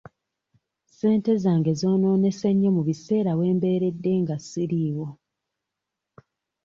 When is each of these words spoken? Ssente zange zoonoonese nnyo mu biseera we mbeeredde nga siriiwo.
Ssente 0.89 1.31
zange 1.43 1.71
zoonoonese 1.79 2.49
nnyo 2.53 2.69
mu 2.75 2.81
biseera 2.87 3.31
we 3.39 3.45
mbeeredde 3.57 4.11
nga 4.21 4.35
siriiwo. 4.47 5.07